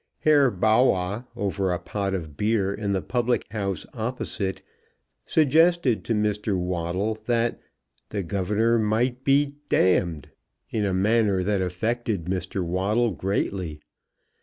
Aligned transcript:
Herr 0.21 0.49
Bawwah, 0.49 1.27
over 1.35 1.71
a 1.71 1.77
pot 1.77 2.15
of 2.15 2.35
beer 2.35 2.73
in 2.73 2.91
the 2.91 3.03
public 3.03 3.45
house 3.51 3.85
opposite, 3.93 4.63
suggested 5.25 6.03
to 6.05 6.15
Mr. 6.15 6.57
Waddle 6.57 7.13
that 7.27 7.59
"the 8.09 8.23
governor 8.23 8.79
might 8.79 9.23
be," 9.23 9.57
in 9.69 10.85
a 10.85 10.93
manner 10.95 11.43
that 11.43 11.61
affected 11.61 12.25
Mr. 12.25 12.65
Waddle 12.65 13.11
greatly. 13.11 13.79